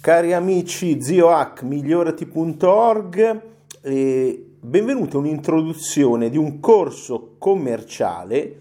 [0.00, 3.40] Cari amici ziohack migliorati.org,
[3.80, 8.56] eh, benvenuti a un'introduzione di un corso commerciale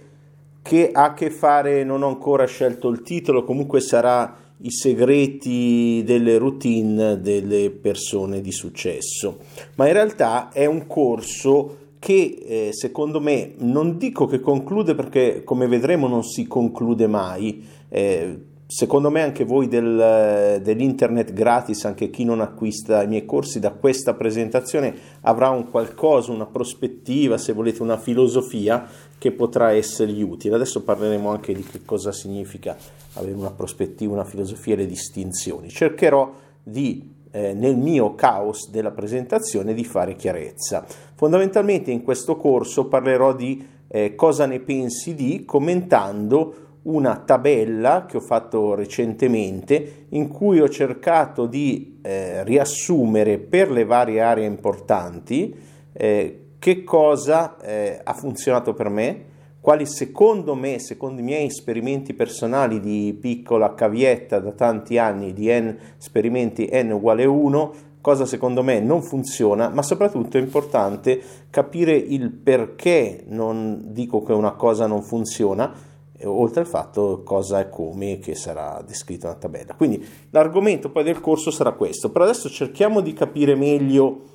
[0.61, 6.01] che ha a che fare, non ho ancora scelto il titolo, comunque sarà i segreti
[6.05, 9.39] delle routine delle persone di successo,
[9.75, 15.43] ma in realtà è un corso che eh, secondo me non dico che conclude perché
[15.43, 17.65] come vedremo non si conclude mai.
[17.89, 23.59] Eh, secondo me anche voi del, dell'internet gratis, anche chi non acquista i miei corsi,
[23.59, 28.83] da questa presentazione avrà un qualcosa, una prospettiva, se volete una filosofia
[29.19, 30.55] che potrà essergli utile.
[30.55, 32.75] Adesso parleremo anche di che cosa significa
[33.13, 35.69] avere una prospettiva, una filosofia e le distinzioni.
[35.69, 36.33] Cercherò
[36.63, 40.83] di eh, nel mio caos della presentazione di fare chiarezza.
[41.13, 48.17] Fondamentalmente in questo corso parlerò di eh, cosa ne pensi di commentando una tabella che
[48.17, 55.55] ho fatto recentemente in cui ho cercato di eh, riassumere per le varie aree importanti
[55.93, 62.13] eh, che cosa eh, ha funzionato per me, quali secondo me, secondo i miei esperimenti
[62.13, 68.63] personali di piccola cavietta da tanti anni di n esperimenti n uguale 1, cosa secondo
[68.63, 74.87] me non funziona, ma soprattutto è importante capire il perché non dico che una cosa
[74.87, 75.91] non funziona
[76.25, 79.75] oltre al fatto cosa e come che sarà descritto nella tabella.
[79.75, 84.31] Quindi l'argomento poi del corso sarà questo, però adesso cerchiamo di capire meglio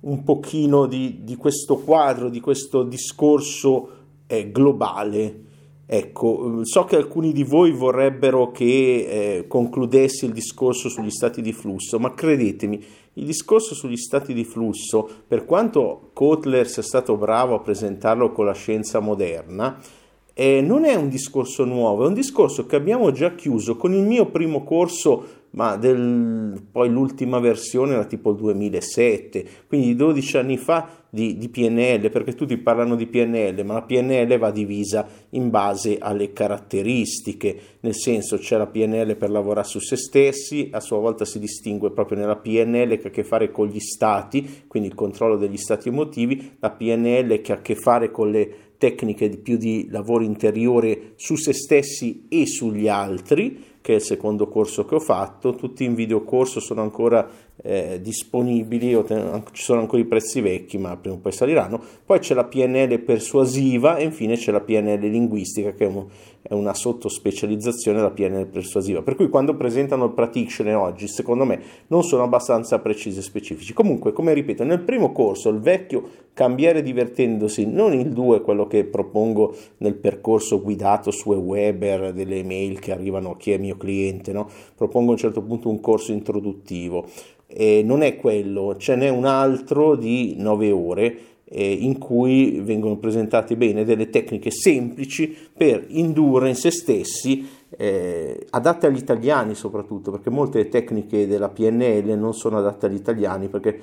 [0.00, 3.88] un pochino di, di questo quadro, di questo discorso
[4.26, 5.42] eh, globale.
[5.86, 11.52] Ecco, so che alcuni di voi vorrebbero che eh, concludessi il discorso sugli stati di
[11.52, 12.82] flusso, ma credetemi,
[13.14, 18.46] il discorso sugli stati di flusso, per quanto Kotler sia stato bravo a presentarlo con
[18.46, 19.78] la scienza moderna,
[20.34, 24.02] eh, non è un discorso nuovo, è un discorso che abbiamo già chiuso con il
[24.02, 30.56] mio primo corso, ma del, poi l'ultima versione era tipo il 2007, quindi 12 anni
[30.56, 35.50] fa di, di, PNL, perché tutti parlano di PNL, ma la PNL va divisa in
[35.50, 40.98] base alle caratteristiche, nel senso c'è la PNL per lavorare su se stessi, a sua
[40.98, 44.88] volta si distingue proprio nella PNL che ha a che fare con gli stati, quindi
[44.88, 49.28] il controllo degli stati emotivi, la PNL che ha a che fare con le tecniche
[49.28, 54.48] di più di lavoro interiore su se stessi e sugli altri, che è il secondo
[54.48, 57.28] corso che ho fatto, tutti in videocorso sono ancora
[57.62, 58.98] eh, disponibili,
[59.52, 62.98] ci sono ancora i prezzi vecchi ma prima o poi saliranno, poi c'è la PNL
[63.00, 66.06] persuasiva e infine c'è la PNL linguistica che è, un,
[66.46, 71.58] è una sottospecializzazione della PNL persuasiva, per cui quando presentano il practitioner oggi secondo me
[71.86, 73.72] non sono abbastanza precisi e specifici.
[73.72, 78.84] Comunque come ripeto nel primo corso il vecchio cambiare divertendosi, non il 2 quello che
[78.84, 84.32] propongo nel percorso guidato su Weber delle email che arrivano a chi è mio cliente,
[84.32, 84.46] no?
[84.74, 87.06] propongo a un certo punto un corso introduttivo
[87.46, 91.18] eh, non è quello, ce n'è un altro di 9 ore
[91.54, 98.46] eh, in cui vengono presentate bene delle tecniche semplici per indurre in se stessi, eh,
[98.50, 103.80] adatte agli italiani soprattutto, perché molte tecniche della PNL non sono adatte agli italiani, perché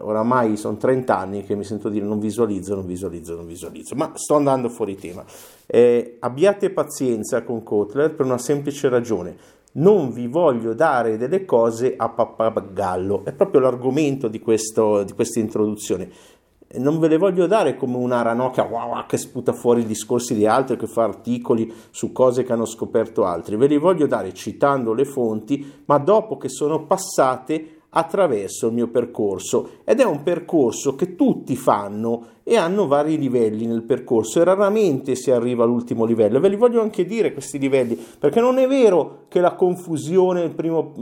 [0.00, 4.12] oramai sono 30 anni che mi sento dire non visualizzo, non visualizzo, non visualizzo, ma
[4.14, 5.24] sto andando fuori tema.
[5.66, 11.94] Eh, abbiate pazienza con Kotler per una semplice ragione non vi voglio dare delle cose
[11.96, 16.10] a pappagallo, è proprio l'argomento di, questo, di questa introduzione.
[16.70, 20.76] Non ve le voglio dare come una ranocchia wow, che sputa fuori discorsi di altri,
[20.76, 25.06] che fa articoli su cose che hanno scoperto altri, ve li voglio dare citando le
[25.06, 31.14] fonti, ma dopo che sono passate attraverso il mio percorso ed è un percorso che
[31.14, 36.40] tutti fanno e hanno vari livelli nel percorso e raramente si arriva all'ultimo livello.
[36.40, 40.54] Ve li voglio anche dire questi livelli perché non è vero che la confusione, il
[40.54, 40.94] primo,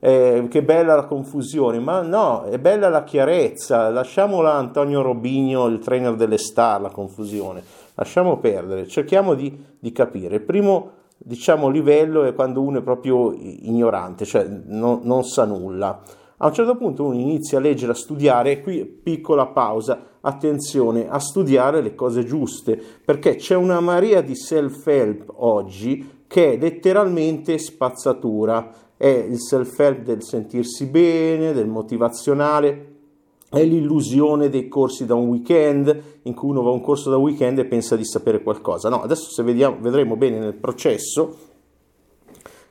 [0.00, 3.88] eh, che è bella la confusione, ma no, è bella la chiarezza.
[3.88, 7.62] Lasciamola Antonio Robigno, il trainer delle star, la confusione.
[7.94, 10.36] Lasciamo perdere, cerchiamo di, di capire.
[10.36, 16.02] Il primo diciamo, livello è quando uno è proprio ignorante, cioè non, non sa nulla.
[16.40, 21.18] A un certo punto uno inizia a leggere, a studiare, qui piccola pausa, attenzione a
[21.18, 28.70] studiare le cose giuste, perché c'è una marea di self-help oggi che è letteralmente spazzatura,
[28.96, 32.97] è il self-help del sentirsi bene, del motivazionale,
[33.50, 37.16] è l'illusione dei corsi da un weekend, in cui uno va a un corso da
[37.16, 38.88] weekend e pensa di sapere qualcosa.
[38.88, 41.36] No, adesso se vediamo, vedremo bene nel processo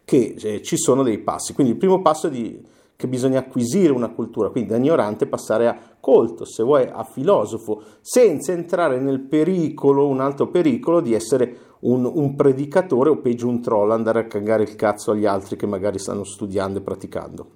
[0.05, 1.53] che eh, ci sono dei passi.
[1.53, 2.63] Quindi il primo passo è di,
[2.95, 7.81] che bisogna acquisire una cultura, quindi da ignorante passare a colto, se vuoi a filosofo,
[8.01, 13.61] senza entrare nel pericolo, un altro pericolo di essere un, un, predicatore o peggio un
[13.61, 17.47] troll andare a cagare il cazzo agli altri che magari stanno studiando e praticando.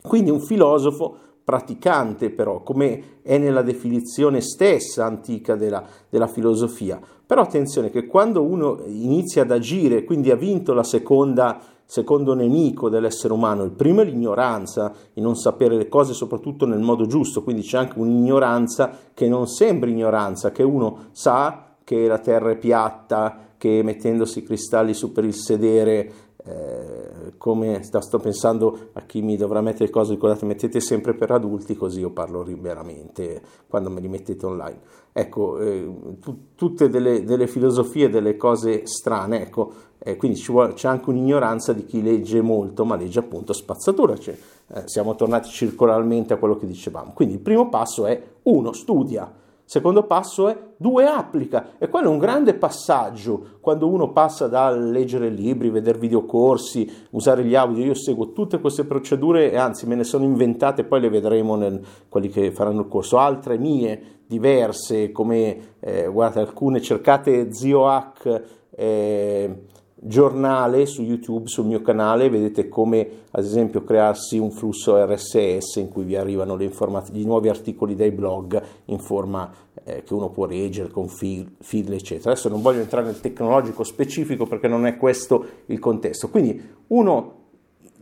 [0.00, 6.98] Quindi un filosofo praticante però, come è nella definizione stessa antica della, della, filosofia.
[7.26, 12.88] Però attenzione che quando uno inizia ad agire, quindi ha vinto la seconda secondo nemico
[12.88, 17.42] dell'essere umano, il primo è l'ignoranza, il non sapere le cose soprattutto nel modo giusto,
[17.42, 22.56] quindi c'è anche un'ignoranza che non sembra ignoranza, che uno sa che la terra è
[22.56, 26.12] piatta, che mettendosi cristalli su per il sedere
[26.46, 31.74] eh, come sto pensando a chi mi dovrà mettere cose, ricordate, mettete sempre per adulti,
[31.74, 34.80] così io parlo liberamente quando me li mettete online.
[35.12, 35.90] Ecco, eh,
[36.20, 41.72] tu, tutte delle, delle, filosofie, delle cose strane, ecco, eh, quindi vuole, c'è anche un'ignoranza
[41.72, 44.18] di chi legge molto, ma legge appunto spazzatura.
[44.18, 44.36] Cioè,
[44.74, 47.12] eh, siamo tornati circolarmente a quello che dicevamo.
[47.14, 52.10] Quindi il primo passo è uno, studia Secondo passo è due applica e quello è
[52.10, 57.82] un grande passaggio quando uno passa dal leggere libri, vedere videocorsi, usare gli audio.
[57.82, 61.80] Io seguo tutte queste procedure e anzi me ne sono inventate, poi le vedremo nel
[62.10, 63.16] quelli che faranno il corso.
[63.16, 68.42] Altre mie, diverse, come eh, guardate alcune, cercate Zio Hack.
[68.70, 69.64] Eh,
[70.06, 75.88] giornale su YouTube, sul mio canale, vedete come ad esempio crearsi un flusso RSS in
[75.88, 79.50] cui vi arrivano le informazioni, i nuovi articoli dei blog in forma
[79.82, 82.32] eh, che uno può leggere con feed, feed, eccetera.
[82.32, 86.28] Adesso non voglio entrare nel tecnologico specifico perché non è questo il contesto.
[86.28, 87.32] Quindi uno,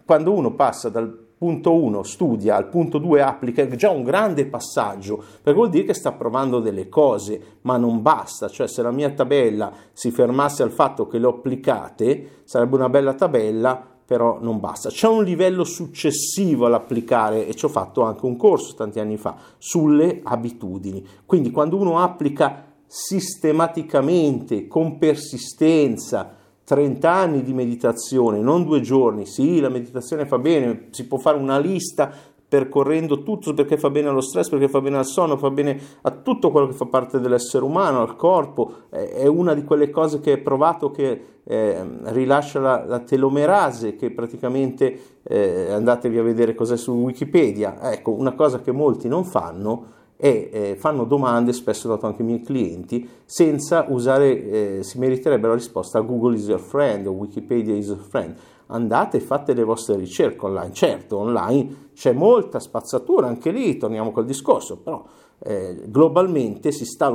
[0.05, 4.47] quando uno passa dal punto 1 studia, al punto 2 applica, è già un grande
[4.47, 8.93] passaggio, perché vuol dire che sta provando delle cose, ma non basta, cioè se la
[8.93, 14.39] mia tabella si fermasse al fatto che le ho applicate, sarebbe una bella tabella, però
[14.41, 14.89] non basta.
[14.91, 19.35] C'è un livello successivo all'applicare e ci ho fatto anche un corso tanti anni fa
[19.59, 21.05] sulle abitudini.
[21.27, 26.37] Quindi quando uno applica sistematicamente, con persistenza,
[26.73, 31.37] 30 anni di meditazione, non due giorni, sì, la meditazione fa bene, si può fare
[31.37, 32.11] una lista
[32.49, 36.11] percorrendo tutto perché fa bene allo stress, perché fa bene al sonno, fa bene a
[36.11, 40.33] tutto quello che fa parte dell'essere umano, al corpo, è una di quelle cose che
[40.33, 46.79] è provato che eh, rilascia la, la, telomerase, che praticamente eh, andatevi a vedere cos'è
[46.79, 52.07] su Wikipedia, ecco, una cosa che molti non fanno e eh, fanno domande, spesso dato
[52.07, 57.09] anche ai miei clienti, senza usare, eh, si meriterebbe la risposta Google is your friend
[57.09, 58.37] o Wikipedia is your friend.
[58.67, 60.73] Andate e fate le vostre ricerche online.
[60.73, 65.05] Certo, online c'è molta spazzatura, anche lì torniamo col discorso, però
[65.45, 67.09] eh, globalmente si sta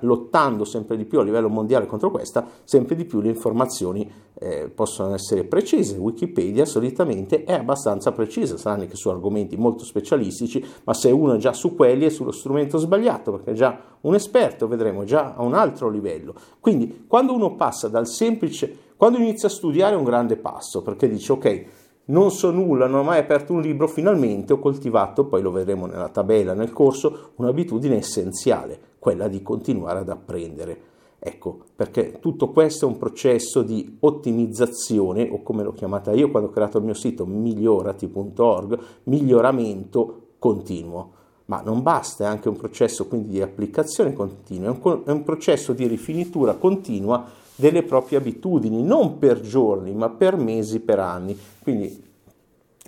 [0.00, 4.70] lottando sempre di più a livello mondiale contro questa, sempre di più le informazioni eh,
[4.74, 5.96] possono essere precise.
[5.96, 11.38] Wikipedia solitamente è abbastanza precisa, saranno anche su argomenti molto specialistici, ma se uno è
[11.38, 15.42] già su quelli è sullo strumento sbagliato, perché è già un esperto, vedremo già a
[15.42, 16.34] un altro livello.
[16.60, 21.08] Quindi quando uno passa dal semplice, quando inizia a studiare è un grande passo, perché
[21.08, 21.64] dice ok,
[22.06, 25.86] non so nulla, non ho mai aperto un libro, finalmente ho coltivato, poi lo vedremo
[25.86, 30.80] nella tabella, nel corso, un'abitudine essenziale, quella di continuare ad apprendere.
[31.18, 36.50] Ecco, perché tutto questo è un processo di ottimizzazione, o come l'ho chiamata io quando
[36.50, 41.10] ho creato il mio sito migliorati.org, miglioramento continuo.
[41.46, 45.22] Ma non basta, è anche un processo quindi di applicazione continua, è un, è un
[45.24, 47.24] processo di rifinitura continua
[47.56, 51.36] delle proprie abitudini, non per giorni, ma per mesi, per anni.
[51.62, 52.04] Quindi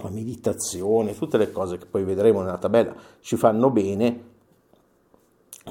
[0.03, 4.25] la meditazione, tutte le cose che poi vedremo nella tabella ci fanno bene,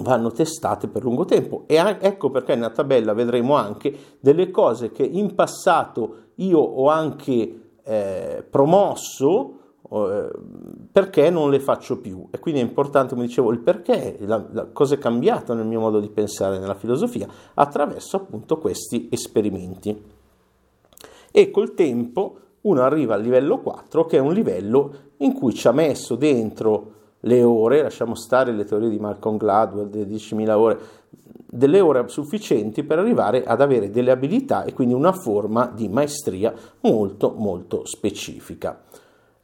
[0.01, 1.63] vanno testate per lungo tempo.
[1.68, 7.62] E ecco perché nella tabella vedremo anche delle cose che in passato io ho anche
[7.84, 9.57] eh, promosso
[10.91, 12.27] perché non le faccio più.
[12.32, 15.79] E quindi è importante come dicevo il perché la, la, cosa è cambiato nel mio
[15.79, 20.15] modo di pensare nella filosofia attraverso appunto questi esperimenti.
[21.32, 25.67] E col tempo uno arriva al livello 4 che è un livello in cui ci
[25.67, 30.79] ha messo dentro le ore lasciamo stare le teorie di Malcolm Gladwell delle 10.000 ore
[31.50, 36.53] delle ore sufficienti per arrivare ad avere delle abilità e quindi una forma di maestria
[36.82, 38.84] molto molto specifica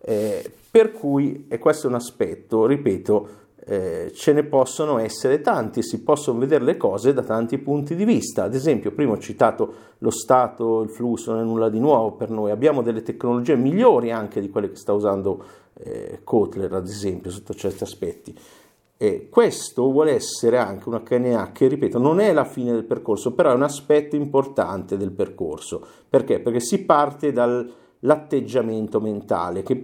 [0.05, 5.81] eh, per cui, e questo è un aspetto, ripeto, eh, ce ne possono essere tanti,
[5.81, 8.43] si possono vedere le cose da tanti punti di vista.
[8.43, 12.29] Ad esempio, prima ho citato lo stato, il flusso, non è nulla di nuovo per
[12.29, 15.43] noi, abbiamo delle tecnologie migliori anche di quelle che sta usando
[15.75, 18.37] eh, Kotler, ad esempio, sotto certi aspetti.
[18.97, 23.33] E questo vuole essere anche una KNA che, ripeto, non è la fine del percorso,
[23.33, 25.85] però è un aspetto importante del percorso.
[26.09, 26.39] Perché?
[26.39, 27.71] Perché si parte dal
[28.03, 29.83] l'atteggiamento mentale, che,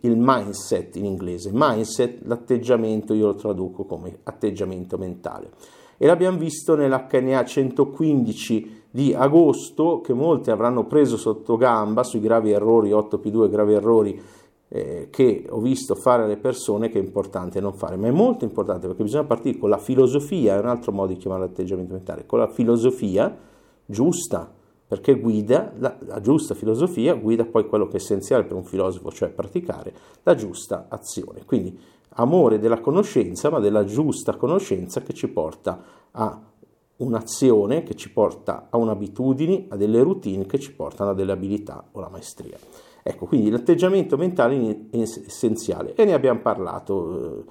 [0.00, 5.50] il mindset in inglese, mindset, l'atteggiamento io lo traduco come atteggiamento mentale.
[5.96, 12.52] e l'abbiamo visto nell'HNA 115 di agosto che molti avranno preso sotto gamba sui gravi
[12.52, 14.22] errori 8P2 gravi errori
[14.68, 18.44] eh, che ho visto fare alle persone che è importante non fare, ma è molto
[18.44, 22.26] importante perché bisogna partire con la filosofia, è un altro modo di chiamare l'atteggiamento mentale,
[22.26, 23.36] con la filosofia
[23.84, 24.52] giusta,
[24.88, 29.10] perché guida, la, la, giusta filosofia guida poi quello che è essenziale per un filosofo,
[29.12, 29.92] cioè praticare
[30.22, 31.44] la giusta azione.
[31.44, 31.78] Quindi
[32.14, 36.42] amore della conoscenza, ma della giusta conoscenza che ci porta a
[36.96, 41.90] un'azione, che ci porta a un'abitudine, a delle routine che ci portano a delle abilità
[41.92, 42.58] o la maestria.
[43.02, 47.44] Ecco, quindi l'atteggiamento mentale è essenziale e ne abbiamo parlato, eh,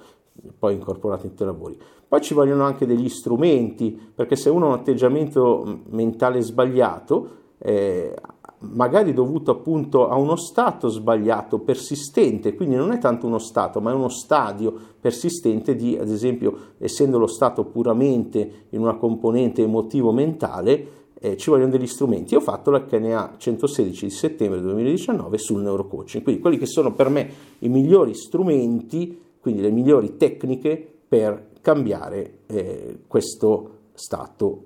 [0.58, 1.78] poi incorporato in tutti i lavori.
[2.06, 8.14] Poi ci vogliono anche degli strumenti, perché se uno ha un atteggiamento mentale sbagliato, eh,
[8.60, 13.90] magari dovuto appunto a uno stato sbagliato, persistente, quindi non è tanto uno stato, ma
[13.90, 20.96] è uno stadio persistente di, ad esempio, essendo lo stato puramente in una componente emotivo-mentale,
[21.20, 22.34] eh, ci vogliono degli strumenti.
[22.34, 27.08] Io ho fatto l'HNA 116 di settembre 2019 sul neurocoaching, quindi quelli che sono per
[27.08, 27.30] me
[27.60, 34.64] i migliori strumenti, quindi le migliori tecniche per cambiare eh, questo stato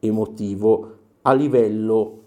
[0.00, 0.90] emotivo
[1.22, 2.22] a livello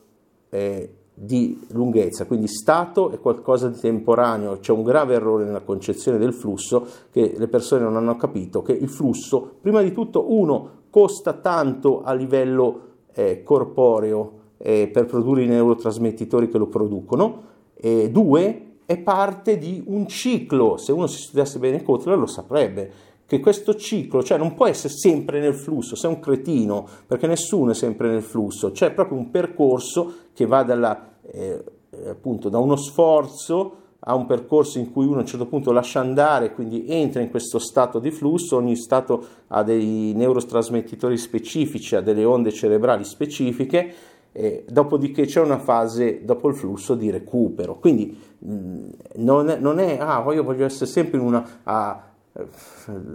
[0.50, 6.18] eh, di lunghezza, quindi stato è qualcosa di temporaneo, c'è un grave errore nella concezione
[6.18, 10.70] del flusso che le persone non hanno capito, che il flusso, prima di tutto, uno,
[10.90, 18.10] costa tanto a livello eh, corporeo eh, per produrre i neurotrasmettitori che lo producono, e
[18.10, 22.92] due, è parte di un ciclo, se uno si studiasse bene Kotler lo saprebbe,
[23.26, 27.72] che questo ciclo, cioè non può essere sempre nel flusso, sei un cretino, perché nessuno
[27.72, 31.62] è sempre nel flusso, c'è proprio un percorso che va dalla, eh,
[32.08, 36.00] appunto, da uno sforzo a un percorso in cui uno a un certo punto lascia
[36.00, 42.02] andare, quindi entra in questo stato di flusso, ogni stato ha dei neurotrasmettitori specifici, ha
[42.02, 43.94] delle onde cerebrali specifiche,
[44.38, 47.80] eh, dopodiché c'è una fase dopo il flusso di recupero.
[47.80, 51.46] Quindi mh, non, è, non, è, ah, io voglio essere sempre in una...
[51.64, 52.04] Ah,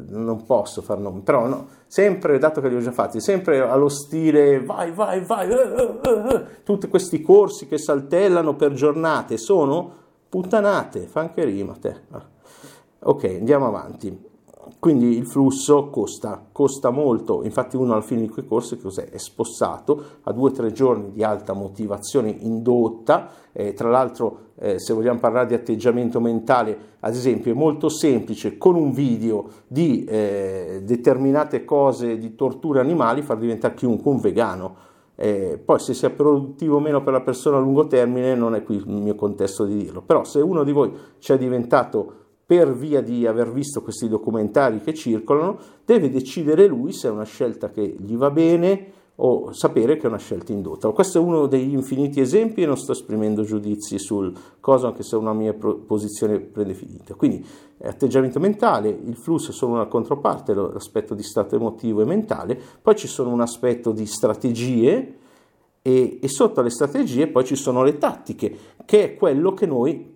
[0.09, 3.89] non posso far nomi, però no, sempre, dato che li ho già fatti, sempre allo
[3.89, 9.93] stile vai, vai, vai, uh, uh, uh, tutti questi corsi che saltellano per giornate sono
[10.29, 11.95] puttanate, fa anche rima te.
[12.11, 12.27] Ah.
[13.05, 14.31] Ok, andiamo avanti.
[14.79, 18.79] Quindi il flusso costa, costa molto, infatti uno alla fine di quei corsi?
[19.11, 24.79] È spossato a due o tre giorni di alta motivazione indotta, eh, tra l'altro eh,
[24.79, 30.05] se vogliamo parlare di atteggiamento mentale, ad esempio è molto semplice con un video di
[30.05, 34.77] eh, determinate cose di torture animali far diventare chiunque un vegano.
[35.15, 38.63] Eh, poi se sia produttivo o meno per la persona a lungo termine non è
[38.63, 42.15] qui il mio contesto di dirlo, però se uno di voi ci è diventato
[42.45, 47.25] per via di aver visto questi documentari che circolano, deve decidere lui se è una
[47.25, 50.89] scelta che gli va bene o sapere che è una scelta indotta.
[50.91, 55.17] Questo è uno degli infiniti esempi e non sto esprimendo giudizi sul cosa, anche se
[55.17, 57.15] è una mia posizione predefinita.
[57.15, 57.45] Quindi
[57.83, 62.97] atteggiamento mentale, il flusso è solo una controparte, l'aspetto di stato emotivo e mentale, poi
[62.97, 65.19] ci sono un aspetto di strategie
[65.83, 70.12] e, e sotto le strategie poi ci sono le tattiche, che è quello che noi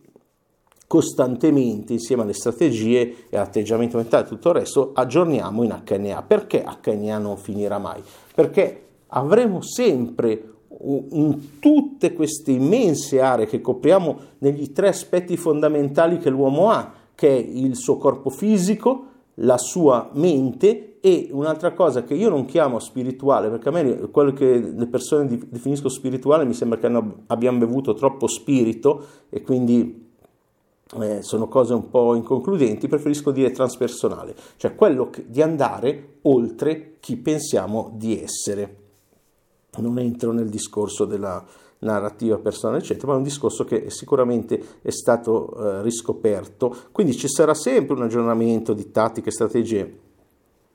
[0.86, 6.22] costantemente insieme alle strategie e all'atteggiamento mentale e tutto il resto aggiorniamo in HNA.
[6.22, 8.02] Perché HNA non finirà mai?
[8.34, 16.30] Perché avremo sempre in tutte queste immense aree che copriamo negli tre aspetti fondamentali che
[16.30, 19.04] l'uomo ha, che è il suo corpo fisico,
[19.40, 24.32] la sua mente e un'altra cosa che io non chiamo spirituale, perché a me quello
[24.32, 30.05] che le persone definiscono spirituale mi sembra che abbiamo bevuto troppo spirito e quindi
[31.00, 36.96] eh, sono cose un po' inconcludenti, preferisco dire transpersonale, cioè quello che, di andare oltre
[37.00, 38.84] chi pensiamo di essere
[39.78, 41.44] non entro nel discorso della
[41.80, 46.74] narrativa personale, eccetera, ma è un discorso che sicuramente è stato eh, riscoperto.
[46.92, 49.98] Quindi ci sarà sempre un aggiornamento di tattiche, strategie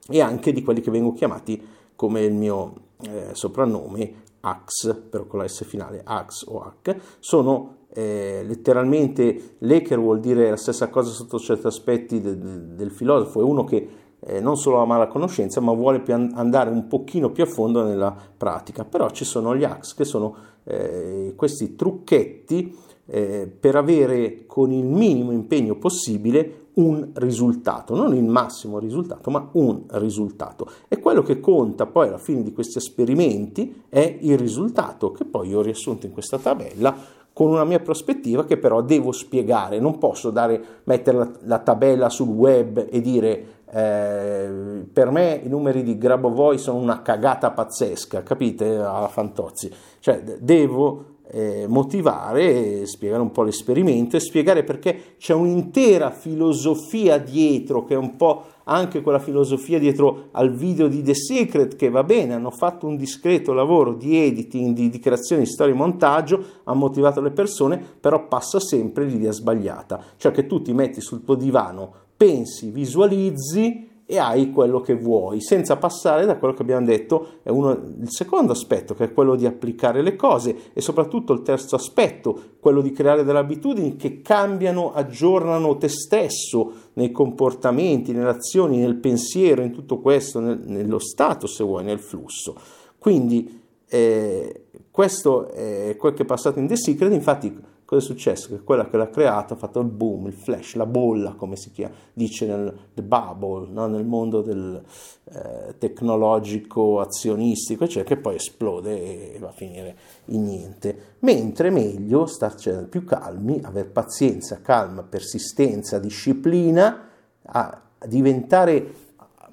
[0.08, 1.62] e anche di quelli che vengono chiamati
[1.96, 7.78] come il mio eh, soprannome AX, però con la S finale, AX o H, sono
[7.94, 13.40] eh, letteralmente l'Eker vuol dire la stessa cosa sotto certi aspetti de, de, del filosofo,
[13.40, 17.32] è uno che eh, non solo ama la conoscenza, ma vuole an- andare un pochino
[17.32, 18.86] più a fondo nella pratica.
[18.86, 22.76] Però ci sono gli hacks, che sono eh, questi trucchetti
[23.08, 29.50] eh, per avere con il minimo impegno possibile un risultato, non il massimo risultato, ma
[29.54, 30.70] un risultato.
[30.88, 35.54] E quello che conta poi alla fine di questi esperimenti è il risultato, che poi
[35.54, 36.96] ho riassunto in questa tabella
[37.42, 42.08] con una mia prospettiva che però devo spiegare, non posso dare, mettere la, la tabella
[42.08, 48.22] sul web e dire eh, per me i numeri di Grabovoi sono una cagata pazzesca,
[48.22, 48.76] capite?
[48.76, 49.74] Alla Fantozzi.
[49.98, 57.86] Cioè, devo eh, motivare, spiegare un po' l'esperimento e spiegare perché c'è un'intera filosofia dietro,
[57.86, 62.04] che è un po' anche quella filosofia dietro al video di The Secret, che va
[62.04, 66.44] bene, hanno fatto un discreto lavoro di editing, di, di creazione di storia e montaggio,
[66.66, 71.24] ha motivato le persone, però passa sempre l'idea sbagliata, cioè che tu ti metti sul
[71.24, 76.86] tuo divano, pensi, visualizzi, e hai quello che vuoi, senza passare da quello che abbiamo
[76.86, 81.32] detto, è uno, il secondo aspetto, che è quello di applicare le cose e soprattutto
[81.32, 88.12] il terzo aspetto, quello di creare delle abitudini che cambiano, aggiornano te stesso nei comportamenti,
[88.12, 92.54] nelle azioni, nel pensiero, in tutto questo, nel, nello stato se vuoi, nel flusso.
[92.98, 97.58] Quindi eh, questo è quel che è passato in The Secret, infatti
[97.92, 98.48] Cosa è successo?
[98.48, 101.72] Che quella che l'ha creato ha fatto il boom, il flash, la bolla, come si
[101.72, 103.88] chiama, dice nel the bubble, no?
[103.88, 104.82] nel mondo del
[105.26, 111.16] eh, tecnologico azionistico, cioè che poi esplode e va a finire in niente.
[111.20, 117.10] Mentre meglio starci più calmi, avere pazienza, calma, persistenza, disciplina,
[117.42, 119.01] a diventare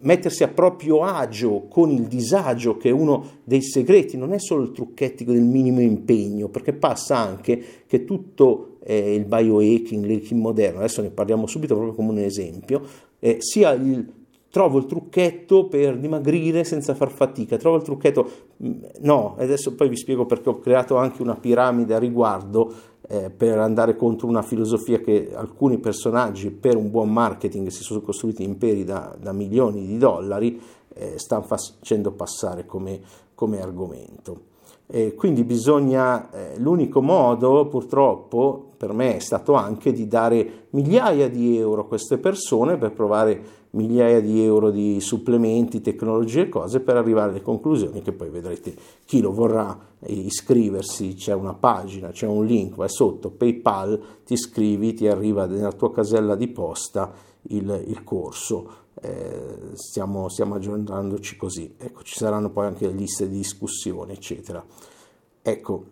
[0.01, 4.63] mettersi a proprio agio con il disagio, che è uno dei segreti, non è solo
[4.63, 10.79] il trucchettico del minimo impegno, perché passa anche che tutto eh, il biohacking, l'hacking moderno,
[10.79, 12.83] adesso ne parliamo subito proprio come un esempio,
[13.19, 14.18] eh, sia il
[14.51, 18.31] trovo il trucchetto per dimagrire senza far fatica, trovo il trucchetto,
[18.63, 22.73] mm, no, adesso poi vi spiego perché ho creato anche una piramide a riguardo
[23.09, 28.01] eh, per andare contro una filosofia che alcuni personaggi per un buon marketing si sono
[28.01, 30.61] costruiti imperi da, da milioni di dollari,
[30.95, 33.01] eh, stanno facendo passare come,
[33.35, 34.47] come argomento.
[34.91, 41.29] Eh, quindi bisogna, eh, l'unico modo purtroppo per me è stato anche di dare migliaia
[41.29, 46.81] di euro a queste persone per provare migliaia di euro di supplementi, tecnologie e cose
[46.81, 52.27] per arrivare alle conclusioni che poi vedrete chi lo vorrà iscriversi, c'è una pagina, c'è
[52.27, 57.13] un link, vai sotto PayPal, ti iscrivi, ti arriva nella tua casella di posta
[57.49, 58.87] il, il corso.
[59.01, 61.75] Eh, stiamo, stiamo aggiornandoci così.
[61.77, 64.65] Ecco, ci saranno poi anche liste di discussione, eccetera.
[65.41, 65.85] Ecco,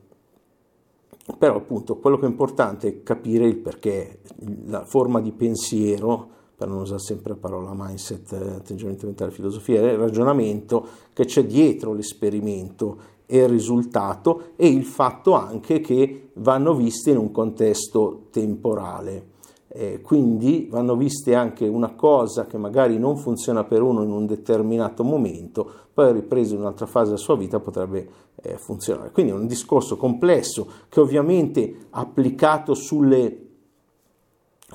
[1.38, 4.20] però appunto quello che è importante è capire il perché,
[4.66, 9.92] la forma di pensiero per non usare sempre la parola mindset, atteggiamento mentale, filosofia, è
[9.92, 16.74] il ragionamento che c'è dietro l'esperimento e il risultato e il fatto anche che vanno
[16.74, 19.34] viste in un contesto temporale.
[19.68, 24.24] Eh, quindi vanno viste anche una cosa che magari non funziona per uno in un
[24.24, 29.10] determinato momento, poi ripreso in un'altra fase della sua vita potrebbe eh, funzionare.
[29.10, 33.45] Quindi è un discorso complesso che ovviamente applicato sulle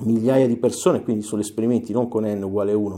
[0.00, 2.96] migliaia di persone, quindi sugli esperimenti non con n uguale 1,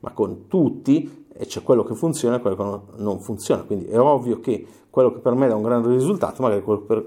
[0.00, 3.62] ma con tutti, e c'è quello che funziona e quello che non funziona.
[3.62, 7.04] Quindi è ovvio che quello che per me dà un grande risultato, magari per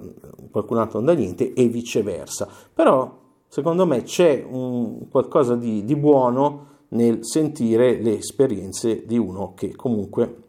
[0.49, 2.47] qualcun altro non dà niente, e viceversa.
[2.73, 9.53] Però secondo me c'è un, qualcosa di, di buono nel sentire le esperienze di uno
[9.53, 10.43] che comunque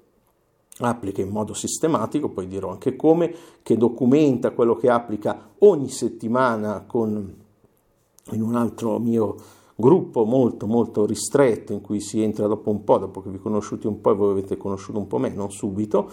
[0.78, 6.84] applica in modo sistematico, poi dirò anche come, che documenta quello che applica ogni settimana
[6.86, 7.44] con
[8.32, 9.36] in un altro mio
[9.76, 13.86] gruppo molto molto ristretto in cui si entra dopo un po', dopo che vi conosciuti
[13.86, 16.10] un po' e voi avete conosciuto un po' me, non subito,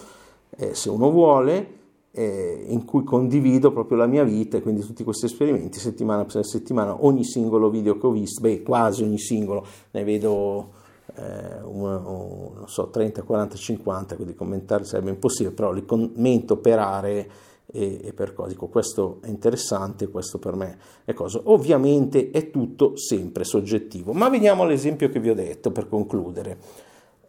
[0.56, 5.02] eh, se uno vuole, eh, in cui condivido proprio la mia vita e quindi tutti
[5.02, 9.66] questi esperimenti settimana per settimana, ogni singolo video che ho visto, beh quasi ogni singolo,
[9.92, 10.82] ne vedo
[11.16, 16.58] eh, un, un, non so, 30, 40, 50, quindi commentare sarebbe impossibile, però li commento
[16.58, 17.28] per aree
[17.74, 18.54] e, e per cose.
[18.54, 21.40] Questo è interessante, questo per me è cosa.
[21.44, 26.56] Ovviamente è tutto sempre soggettivo, ma veniamo all'esempio che vi ho detto per concludere.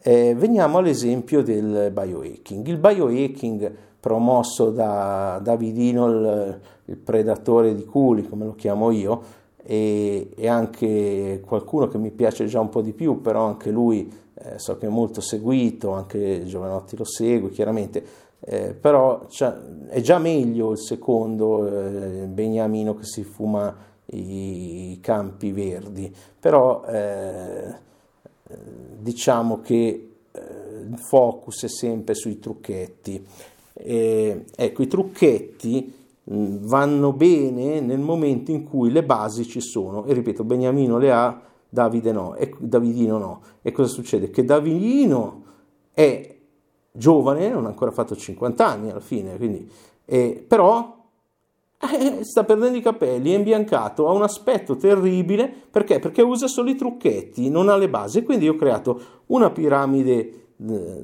[0.02, 2.68] Eh, veniamo all'esempio del biohacking.
[2.68, 10.30] Il biohacking promosso da Davidino, il, il predatore di culi, come lo chiamo io, e,
[10.36, 14.60] e, anche qualcuno che mi piace già un po' di più, però anche lui eh,
[14.60, 18.06] so che è molto seguito, anche Giovanotti lo segue chiaramente,
[18.40, 19.28] eh, però
[19.88, 23.76] è già meglio il secondo eh, Beniamino che si fuma
[24.08, 27.74] i, i campi verdi, però eh,
[29.00, 30.42] diciamo che eh,
[30.88, 33.26] il focus è sempre sui trucchetti.
[33.74, 35.94] ecco, i trucchetti
[36.24, 41.12] mh, vanno bene nel momento in cui le basi ci sono, e ripeto, Beniamino le
[41.12, 43.42] ha, Davide no, e, Davidino no.
[43.62, 44.30] E cosa succede?
[44.30, 45.44] Che Davidino
[45.92, 46.35] è
[46.96, 49.70] giovane, non ha ancora fatto 50 anni alla fine, quindi,
[50.06, 50.96] eh, però
[51.80, 56.00] eh, sta perdendo i capelli, è imbiancato, ha un aspetto terribile, perché?
[56.00, 61.04] Perché usa solo i trucchetti, non ha le basi, quindi ho creato una piramide eh,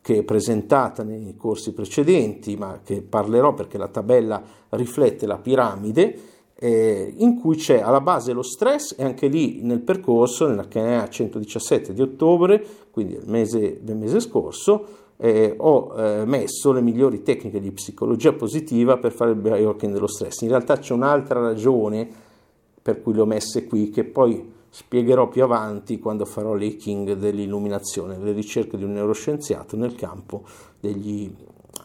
[0.00, 6.18] che è presentata nei corsi precedenti, ma che parlerò perché la tabella riflette la piramide,
[6.56, 11.08] eh, in cui c'è alla base lo stress e anche lì nel percorso, nella HNA
[11.08, 17.22] 117 di ottobre, quindi del mese, del mese scorso, eh, ho eh, messo le migliori
[17.22, 20.42] tecniche di psicologia positiva per fare il biohacking dello stress.
[20.42, 22.08] In realtà c'è un'altra ragione
[22.80, 28.18] per cui le ho messe qui che poi spiegherò più avanti quando farò l'hacking dell'illuminazione,
[28.18, 30.42] le ricerche di un neuroscienziato nel campo
[30.80, 31.32] degli,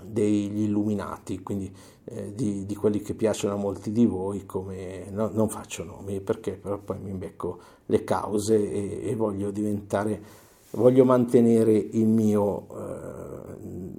[0.04, 1.72] degli illuminati, quindi
[2.12, 6.20] eh, di, di, quelli che piacciono a molti di voi, come no, non faccio nomi
[6.22, 10.20] perché però poi mi becco le cause e, e voglio diventare,
[10.72, 13.92] voglio mantenere il mio, eh,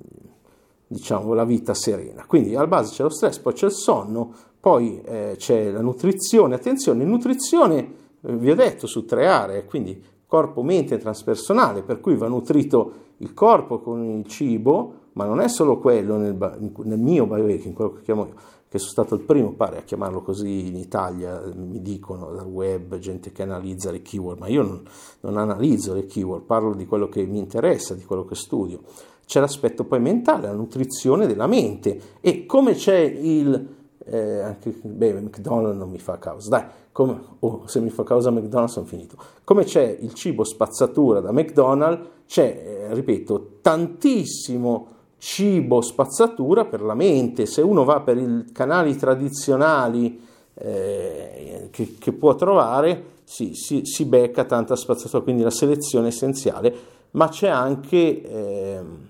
[0.89, 2.25] diciamo, la vita serena.
[2.27, 6.57] Quindi alla base c'è lo stress, poi c'è il sonno, poi eh, c'è la nutrizione.
[6.57, 7.79] Attenzione, nutrizione,
[8.23, 12.93] eh, vi ho detto, su tre aree, quindi corpo, mente transpersonale, per cui va nutrito
[13.19, 16.37] il corpo con il cibo, ma non è solo quello nel,
[16.85, 18.35] nel mio biohacking, quello che chiamo io,
[18.71, 22.99] che sono stato il primo pare a chiamarlo così in Italia, mi dicono dal web,
[22.99, 24.83] gente che analizza le keyword, ma io non,
[25.23, 28.81] non analizzo le keyword, parlo di quello che mi interessa, di quello che studio.
[29.27, 33.79] C'è l'aspetto poi mentale, la nutrizione della mente e come c'è il...
[34.05, 38.31] Eh, anche beh, McDonald's non mi fa causa, dai, come, oh, se mi fa causa
[38.31, 39.17] McDonald's sono finito.
[39.43, 44.87] Come c'è il cibo spazzatura da McDonald's, c'è, eh, ripeto, tantissimo
[45.21, 47.45] cibo spazzatura per la mente.
[47.47, 50.19] Se uno va per i canali tradizionali
[50.55, 56.09] eh, che, che, può trovare, si, si, si, becca tanta spazzatura, quindi la selezione è
[56.09, 56.75] essenziale,
[57.13, 58.23] ma c'è anche...
[58.23, 59.09] Eh,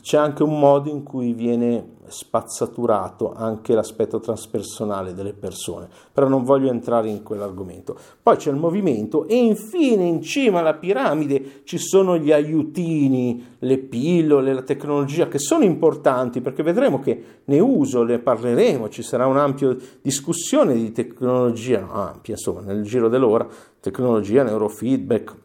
[0.00, 6.44] c'è anche un modo in cui viene spazzaturato anche l'aspetto transpersonale delle persone, però non
[6.44, 7.98] voglio entrare in quell'argomento.
[8.22, 13.78] Poi c'è il movimento e infine in cima alla piramide ci sono gli aiutini, le
[13.78, 19.26] pillole, la tecnologia che sono importanti perché vedremo che ne uso, ne parleremo, ci sarà
[19.26, 23.46] un'ampia discussione di tecnologia, no, ampia insomma nel giro dell'ora,
[23.80, 25.36] tecnologia, neurofeedback,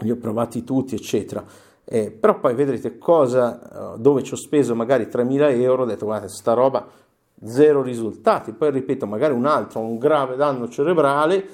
[0.00, 4.74] li ho provati tutti eccetera eh, però poi vedrete cosa, eh, dove ci ho speso
[4.74, 6.84] magari 3.000 euro, ho detto guarda, sta roba
[7.44, 11.48] zero risultati, poi ripeto, magari un altro, un grave danno cerebrale,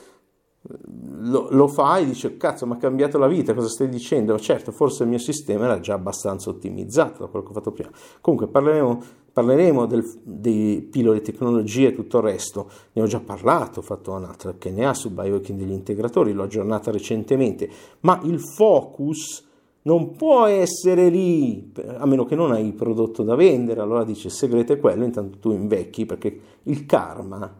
[1.24, 4.38] lo, lo fa e dice cazzo mi ha cambiato la vita, cosa stai dicendo?
[4.38, 7.90] Certo, forse il mio sistema era già abbastanza ottimizzato da quello che ho fatto prima.
[8.20, 13.80] Comunque parleremo, parleremo del, dei pillole tecnologie e tutto il resto, ne ho già parlato,
[13.80, 17.68] ho fatto un'altra che ne ha sul biohacking degli integratori, l'ho aggiornata recentemente,
[18.00, 19.50] ma il focus
[19.82, 24.32] non può essere lì, a meno che non hai prodotto da vendere, allora dice il
[24.32, 27.52] segreto è quello, intanto tu invecchi perché il karma,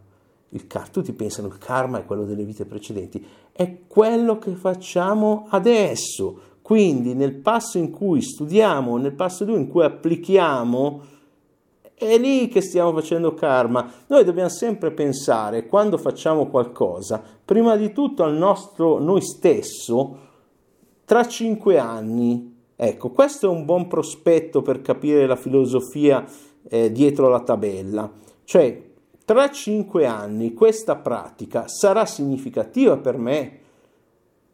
[0.51, 5.47] il karma, tutti pensano il karma è quello delle vite precedenti, è quello che facciamo
[5.49, 11.01] adesso, quindi nel passo in cui studiamo, nel passo in cui applichiamo,
[11.95, 13.89] è lì che stiamo facendo karma.
[14.09, 20.31] Noi dobbiamo sempre pensare, quando facciamo qualcosa, prima di tutto al nostro noi stesso,
[21.12, 22.70] tra cinque anni.
[22.75, 26.25] Ecco, questo è un buon prospetto per capire la filosofia
[26.66, 28.11] eh, dietro la tabella.
[28.44, 28.83] Cioè,
[29.22, 33.59] tra cinque anni questa pratica sarà significativa per me?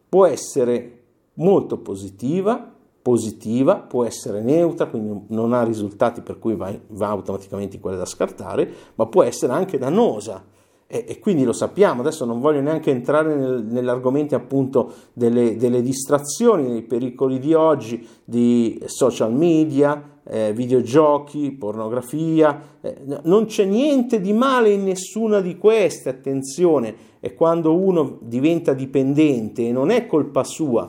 [0.08, 1.02] Può essere
[1.34, 7.76] molto positiva, positiva, può essere neutra, quindi non ha risultati per cui va, va automaticamente
[7.76, 10.44] in quelle da scartare, ma può essere anche dannosa
[10.90, 15.82] e, e, quindi lo sappiamo, adesso non voglio neanche entrare nel, nell'argomento appunto delle, delle,
[15.82, 24.18] distrazioni, dei pericoli di oggi, di social media, eh, videogiochi, pornografia, eh, non c'è niente
[24.18, 30.42] di male in nessuna di queste, attenzione, e quando uno diventa dipendente non è colpa
[30.42, 30.88] sua,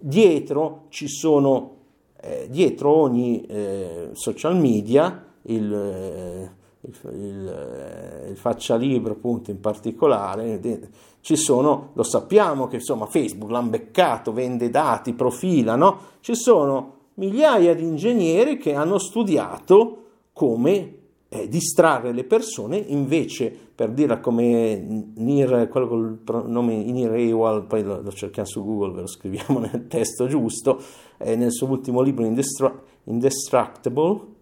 [0.00, 1.74] dietro ci sono,
[2.22, 6.55] eh, dietro ogni eh, social media, il eh,
[6.86, 10.60] il, il, eh, il faccia libro appunto in particolare,
[11.20, 15.98] ci sono, lo sappiamo che insomma Facebook l'ha beccato, vende dati, profila, no?
[16.20, 20.94] Ci sono migliaia di ingegneri che hanno studiato come
[21.28, 27.82] eh, distrarre le persone invece per dire come Nir, quello col nome Nir Ewald, poi
[27.82, 30.80] lo, lo, cerchiamo su Google, ve lo scriviamo nel testo giusto,
[31.18, 34.34] eh, nel suo ultimo libro Indestru- Indestructible,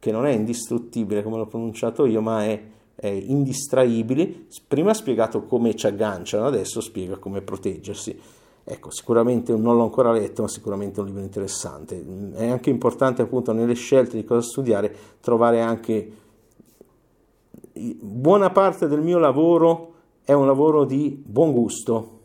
[0.00, 2.60] che non è indistruttibile come l'ho pronunciato io, ma è,
[2.96, 4.46] è indistraibile.
[4.66, 8.18] Prima ha spiegato come ci agganciano, adesso spiega come proteggersi.
[8.64, 12.04] Ecco, sicuramente non l'ho ancora letto, ma sicuramente è un libro interessante.
[12.34, 16.12] È anche importante appunto nelle scelte di cosa studiare trovare anche
[17.72, 19.92] buona parte del mio lavoro
[20.24, 22.18] è un lavoro di buon gusto,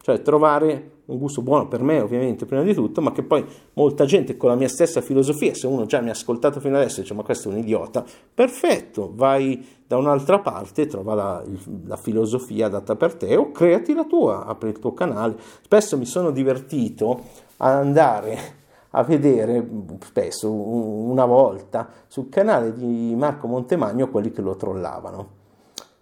[0.00, 3.44] cioè trovare un gusto buono per me ovviamente prima di tutto, ma che poi
[3.74, 6.98] molta gente con la mia stessa filosofia, se uno già mi ha ascoltato fino adesso
[6.98, 11.44] e dice ma questo è un idiota, perfetto, vai da un'altra parte, trova la,
[11.86, 15.36] la filosofia adatta per te o creati la tua, apri il tuo canale.
[15.62, 17.20] Spesso mi sono divertito
[17.56, 18.58] ad andare
[18.90, 19.66] a vedere
[20.04, 25.39] spesso una volta sul canale di Marco Montemagno quelli che lo trollavano.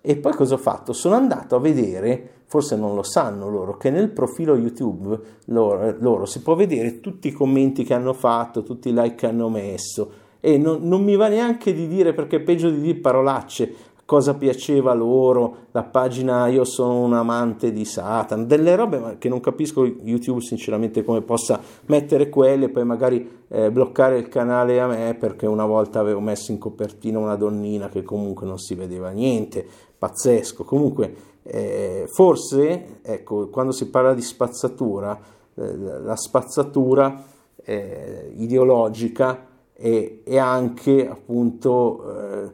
[0.00, 0.92] E poi cosa ho fatto?
[0.92, 6.24] Sono andato a vedere, forse non lo sanno loro, che nel profilo YouTube loro, loro
[6.24, 10.26] si può vedere tutti i commenti che hanno fatto, tutti i like che hanno messo.
[10.40, 13.74] E non, non mi va neanche di dire perché è peggio di dire parolacce
[14.08, 19.38] cosa piaceva loro, la pagina io sono un amante di Satan, delle robe che non
[19.38, 24.87] capisco YouTube sinceramente come possa mettere quelle e poi magari eh, bloccare il canale a
[24.87, 29.11] me perché una volta avevo messo in copertina una donnina che comunque non si vedeva
[29.11, 29.66] niente,
[29.98, 35.18] pazzesco, comunque eh, forse ecco quando si parla di spazzatura,
[35.54, 37.24] eh, la spazzatura
[37.64, 42.50] eh, ideologica e, e anche appunto eh,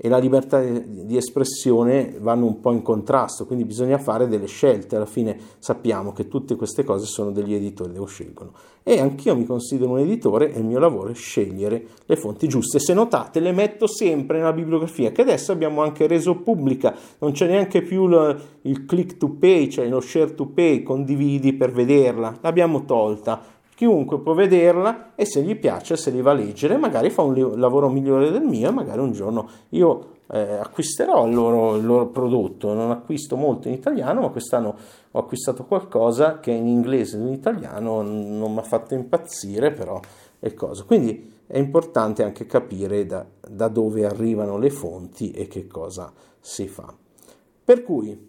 [0.00, 4.94] e la libertà di espressione vanno un po' in contrasto, quindi bisogna fare delle scelte,
[4.94, 8.52] alla fine sappiamo che tutte queste cose sono degli editori che lo scelgono.
[8.84, 12.78] E anch'io mi considero un editore e il mio lavoro è scegliere le fonti giuste,
[12.78, 17.48] se notate le metto sempre nella bibliografia che adesso abbiamo anche reso pubblica, non c'è
[17.48, 22.38] neanche più il, il click to pay, cioè lo share to pay, condividi per vederla,
[22.40, 23.42] l'abbiamo tolta,
[23.78, 27.60] chiunque può vederla e se gli piace, se li va a leggere, magari fa un
[27.60, 32.74] lavoro migliore del mio magari un giorno io eh, acquisterò il loro, il loro, prodotto.
[32.74, 34.76] Non acquisto molto in italiano, ma quest'anno
[35.12, 40.00] ho acquistato qualcosa che in inglese e in italiano non mi ha fatto impazzire, però
[40.40, 40.82] è cosa.
[40.82, 46.66] Quindi è importante anche capire da, da dove arrivano le fonti e che cosa si
[46.66, 46.92] fa.
[47.64, 48.28] Per cui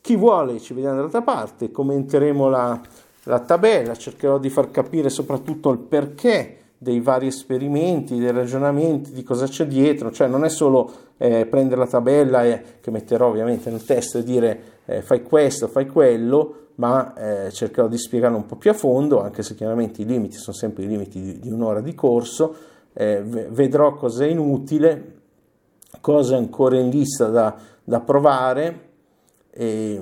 [0.00, 2.80] chi vuole ci vediamo dall'altra parte, commenteremo la
[3.24, 9.22] la tabella, cercherò di far capire soprattutto il perché dei vari esperimenti, dei ragionamenti, di
[9.22, 13.70] cosa c'è dietro, cioè non è solo eh, prendere la tabella e, che metterò ovviamente
[13.70, 18.46] nel testo e dire eh, fai questo, fai quello, ma eh, cercherò di spiegarlo un
[18.46, 21.50] po' più a fondo, anche se chiaramente i limiti sono sempre i limiti di, di
[21.50, 22.54] un'ora di corso,
[22.94, 25.20] eh, vedrò cosa è inutile,
[26.00, 27.54] cosa è ancora in lista da,
[27.84, 28.90] da provare.
[29.50, 30.00] E,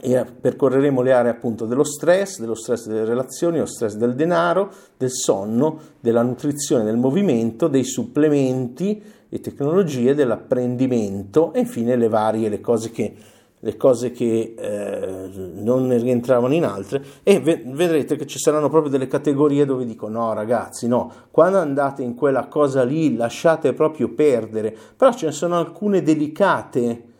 [0.00, 4.72] e percorreremo le aree appunto dello stress, dello stress delle relazioni, lo stress del denaro,
[4.96, 12.48] del sonno, della nutrizione, del movimento, dei supplementi e tecnologie, dell'apprendimento e infine le varie
[12.48, 13.14] le cose che,
[13.58, 17.04] le cose che eh, non rientravano in altre.
[17.22, 21.58] E ve- vedrete che ci saranno proprio delle categorie dove dico no ragazzi no, quando
[21.58, 27.10] andate in quella cosa lì lasciate proprio perdere, però ce ne sono alcune delicate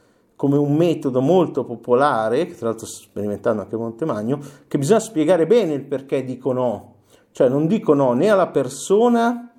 [0.43, 5.47] come un metodo molto popolare, che tra l'altro sto sperimentando anche Montemagno, che bisogna spiegare
[5.47, 6.95] bene il perché dico no.
[7.31, 9.53] Cioè non dico no né alla persona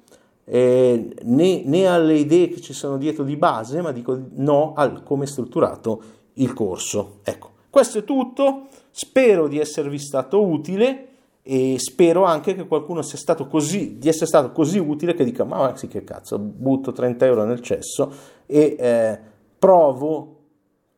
[0.44, 5.04] eh, né, né, alle idee che ci sono dietro di base, ma dico no al
[5.04, 6.02] come è strutturato
[6.34, 7.20] il corso.
[7.24, 8.68] Ecco, questo è tutto.
[8.92, 11.08] Spero di esservi stato utile
[11.44, 15.46] e spero anche che qualcuno sia stato così, di essere stato così utile che dica
[15.46, 18.12] ma sì che cazzo, butto 30 euro nel cesso
[18.46, 19.20] e eh,
[19.58, 20.42] provo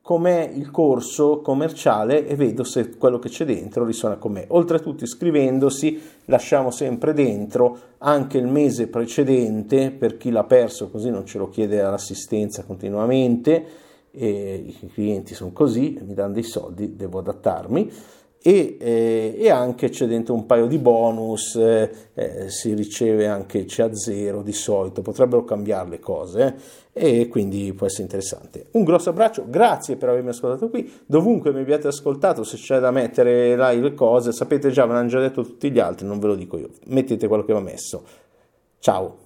[0.06, 4.46] com'è il corso commerciale e vedo se quello che c'è dentro risuona con me.
[4.50, 11.26] Oltretutto iscrivendosi lasciamo sempre dentro anche il mese precedente per chi l'ha perso così non
[11.26, 13.66] ce lo chiede all'assistenza continuamente
[14.12, 17.92] i clienti sono così, mi danno dei soldi, devo adattarmi
[18.48, 23.66] e, eh, e, anche c'è dentro un paio di bonus, eh, eh, si riceve anche
[23.66, 26.56] c'è a zero di solito, potrebbero cambiare le cose
[26.94, 28.68] eh, e quindi può essere interessante.
[28.74, 32.92] Un grosso abbraccio, grazie per avermi ascoltato qui, dovunque mi abbiate ascoltato, se c'è da
[32.92, 36.28] mettere là le cose, sapete già, ve l'hanno già detto tutti gli altri, non ve
[36.28, 38.04] lo dico io, mettete quello che ho messo.
[38.78, 39.25] Ciao!